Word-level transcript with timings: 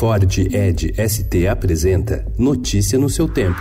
Ford 0.00 0.38
Ed 0.38 0.94
ST 0.96 1.46
apresenta 1.46 2.24
Notícia 2.38 2.98
no 2.98 3.10
seu 3.10 3.28
tempo. 3.28 3.60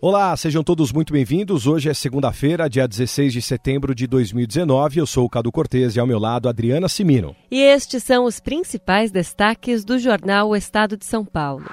Olá, 0.00 0.34
sejam 0.38 0.64
todos 0.64 0.90
muito 0.90 1.12
bem-vindos. 1.12 1.66
Hoje 1.66 1.90
é 1.90 1.92
segunda-feira, 1.92 2.66
dia 2.66 2.88
16 2.88 3.34
de 3.34 3.42
setembro 3.42 3.94
de 3.94 4.06
2019. 4.06 5.00
Eu 5.00 5.06
sou 5.06 5.26
o 5.26 5.28
Cado 5.28 5.52
Cortez 5.52 5.96
e 5.96 6.00
ao 6.00 6.06
meu 6.06 6.18
lado 6.18 6.48
Adriana 6.48 6.88
Simino. 6.88 7.36
E 7.50 7.60
estes 7.60 8.02
são 8.04 8.24
os 8.24 8.40
principais 8.40 9.10
destaques 9.10 9.84
do 9.84 9.98
jornal 9.98 10.48
O 10.48 10.56
Estado 10.56 10.96
de 10.96 11.04
São 11.04 11.22
Paulo. 11.22 11.66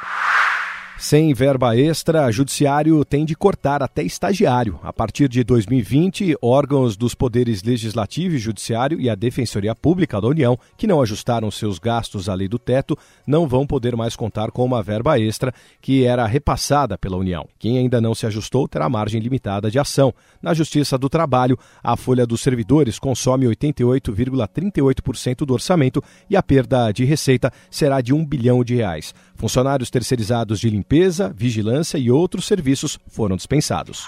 Sem 1.00 1.32
verba 1.32 1.78
extra, 1.78 2.32
judiciário 2.32 3.06
tem 3.06 3.24
de 3.24 3.36
cortar 3.36 3.84
até 3.84 4.02
estagiário. 4.02 4.80
A 4.82 4.92
partir 4.92 5.30
de 5.30 5.44
2020, 5.44 6.36
órgãos 6.42 6.98
dos 6.98 7.14
poderes 7.14 7.62
legislativo 7.62 8.34
e 8.34 8.40
judiciário 8.40 9.00
e 9.00 9.08
a 9.08 9.14
Defensoria 9.14 9.76
Pública 9.76 10.20
da 10.20 10.28
União, 10.28 10.58
que 10.76 10.88
não 10.88 11.00
ajustaram 11.00 11.52
seus 11.52 11.78
gastos 11.78 12.28
à 12.28 12.34
lei 12.34 12.48
do 12.48 12.58
teto, 12.58 12.98
não 13.28 13.48
vão 13.48 13.68
poder 13.68 13.96
mais 13.96 14.16
contar 14.16 14.50
com 14.50 14.66
uma 14.66 14.82
verba 14.82 15.20
extra 15.20 15.54
que 15.80 16.04
era 16.04 16.26
repassada 16.26 16.98
pela 16.98 17.16
União. 17.16 17.48
Quem 17.60 17.78
ainda 17.78 18.02
não 18.02 18.16
se 18.16 18.26
ajustou 18.26 18.68
terá 18.68 18.90
margem 18.90 19.22
limitada 19.22 19.70
de 19.70 19.78
ação. 19.78 20.12
Na 20.42 20.56
Justiça 20.56 20.98
do 20.98 21.08
Trabalho, 21.08 21.60
a 21.84 21.96
folha 21.96 22.26
dos 22.26 22.42
servidores 22.42 22.98
consome 22.98 23.46
88,38% 23.46 25.46
do 25.46 25.54
orçamento 25.54 26.04
e 26.28 26.36
a 26.36 26.42
perda 26.42 26.92
de 26.92 27.06
receita 27.06 27.54
será 27.70 28.02
de 28.02 28.16
um 28.16 28.26
bilhão 28.26 28.64
de 28.64 28.74
reais. 28.74 29.14
Funcionários 29.36 29.92
terceirizados 29.92 30.60
de 30.60 30.68
limpeza, 30.68 30.87
vigilância 31.36 31.98
e 31.98 32.10
outros 32.10 32.46
serviços 32.46 33.00
foram 33.08 33.36
dispensados. 33.36 34.08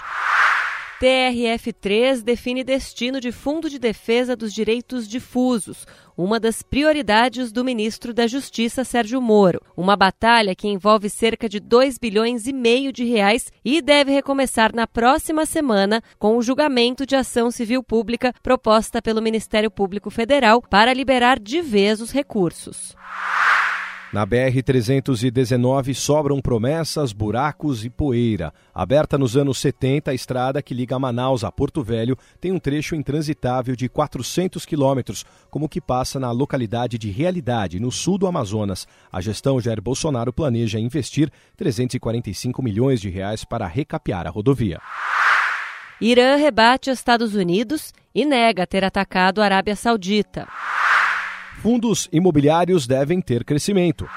TRF3 1.00 2.22
define 2.22 2.62
destino 2.62 3.22
de 3.22 3.32
Fundo 3.32 3.70
de 3.70 3.78
Defesa 3.78 4.36
dos 4.36 4.52
Direitos 4.52 5.08
Difusos, 5.08 5.86
uma 6.14 6.38
das 6.38 6.62
prioridades 6.62 7.50
do 7.50 7.64
ministro 7.64 8.12
da 8.12 8.26
Justiça 8.26 8.84
Sérgio 8.84 9.18
Moro. 9.18 9.62
Uma 9.74 9.96
batalha 9.96 10.54
que 10.54 10.68
envolve 10.68 11.08
cerca 11.08 11.48
de 11.48 11.58
2 11.58 11.96
bilhões 11.96 12.46
e 12.46 12.52
meio 12.52 12.92
de 12.92 13.04
reais 13.04 13.50
e 13.64 13.80
deve 13.80 14.12
recomeçar 14.12 14.74
na 14.74 14.86
próxima 14.86 15.46
semana 15.46 16.02
com 16.18 16.36
o 16.36 16.42
julgamento 16.42 17.06
de 17.06 17.16
ação 17.16 17.50
civil 17.50 17.82
pública 17.82 18.34
proposta 18.42 19.00
pelo 19.00 19.22
Ministério 19.22 19.70
Público 19.70 20.10
Federal 20.10 20.60
para 20.60 20.92
liberar 20.92 21.38
de 21.38 21.62
vez 21.62 22.02
os 22.02 22.10
recursos. 22.10 22.94
Na 24.12 24.26
BR-319 24.26 25.94
sobram 25.94 26.40
promessas, 26.40 27.12
buracos 27.12 27.84
e 27.84 27.90
poeira. 27.90 28.52
Aberta 28.74 29.16
nos 29.16 29.36
anos 29.36 29.58
70, 29.58 30.10
a 30.10 30.14
estrada 30.14 30.60
que 30.60 30.74
liga 30.74 30.98
Manaus 30.98 31.44
a 31.44 31.52
Porto 31.52 31.80
Velho 31.80 32.18
tem 32.40 32.50
um 32.50 32.58
trecho 32.58 32.96
intransitável 32.96 33.76
de 33.76 33.88
400 33.88 34.66
quilômetros, 34.66 35.24
como 35.48 35.68
que 35.68 35.80
passa 35.80 36.18
na 36.18 36.32
localidade 36.32 36.98
de 36.98 37.08
Realidade, 37.08 37.78
no 37.78 37.92
sul 37.92 38.18
do 38.18 38.26
Amazonas. 38.26 38.84
A 39.12 39.20
gestão 39.20 39.60
Jair 39.60 39.80
Bolsonaro 39.80 40.32
planeja 40.32 40.80
investir 40.80 41.30
345 41.56 42.60
milhões 42.60 43.00
de 43.00 43.08
reais 43.08 43.44
para 43.44 43.68
recapear 43.68 44.26
a 44.26 44.30
rodovia. 44.30 44.80
Irã 46.00 46.34
rebate 46.34 46.90
Estados 46.90 47.36
Unidos 47.36 47.92
e 48.12 48.24
nega 48.24 48.66
ter 48.66 48.84
atacado 48.84 49.40
a 49.40 49.44
Arábia 49.44 49.76
Saudita. 49.76 50.48
Fundos 51.60 52.08
imobiliários 52.10 52.86
devem 52.86 53.20
ter 53.20 53.44
crescimento. 53.44 54.08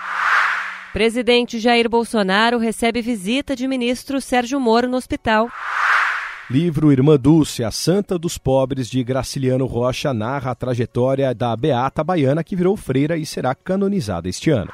Presidente 0.94 1.60
Jair 1.60 1.90
Bolsonaro 1.90 2.58
recebe 2.58 3.02
visita 3.02 3.54
de 3.54 3.68
ministro 3.68 4.22
Sérgio 4.22 4.62
Moro 4.62 4.88
no 4.88 4.96
hospital. 4.96 5.50
Livro 6.50 6.90
Irmã 6.90 7.18
Dulce, 7.18 7.62
a 7.62 7.72
Santa 7.72 8.18
dos 8.18 8.38
Pobres, 8.38 8.90
de 8.90 9.04
Graciliano 9.04 9.66
Rocha, 9.66 10.14
narra 10.14 10.52
a 10.52 10.56
trajetória 10.56 11.36
da 11.36 11.54
Beata 11.54 12.02
Baiana, 12.02 12.46
que 12.46 12.56
virou 12.56 12.78
freira 12.78 13.18
e 13.18 13.26
será 13.26 13.54
canonizada 13.54 14.30
este 14.30 14.50
ano. 14.50 14.72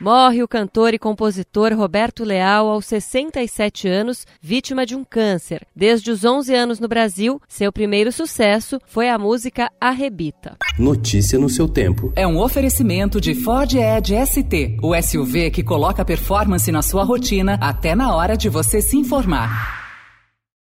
Morre 0.00 0.42
o 0.42 0.48
cantor 0.48 0.94
e 0.94 0.98
compositor 0.98 1.74
Roberto 1.74 2.24
Leal 2.24 2.68
aos 2.68 2.86
67 2.86 3.86
anos, 3.86 4.26
vítima 4.40 4.86
de 4.86 4.96
um 4.96 5.04
câncer. 5.04 5.66
Desde 5.76 6.10
os 6.10 6.24
11 6.24 6.54
anos 6.54 6.80
no 6.80 6.88
Brasil, 6.88 7.38
seu 7.46 7.70
primeiro 7.70 8.10
sucesso 8.10 8.80
foi 8.86 9.10
a 9.10 9.18
música 9.18 9.70
Arrebita. 9.78 10.56
Notícia 10.78 11.38
no 11.38 11.50
seu 11.50 11.68
tempo. 11.68 12.14
É 12.16 12.26
um 12.26 12.38
oferecimento 12.38 13.20
de 13.20 13.34
Ford 13.34 13.74
Edge 13.74 14.14
ST, 14.24 14.78
o 14.82 14.98
SUV 14.98 15.50
que 15.50 15.62
coloca 15.62 16.02
performance 16.02 16.72
na 16.72 16.80
sua 16.80 17.04
rotina 17.04 17.58
até 17.60 17.94
na 17.94 18.16
hora 18.16 18.38
de 18.38 18.48
você 18.48 18.80
se 18.80 18.96
informar. 18.96 19.79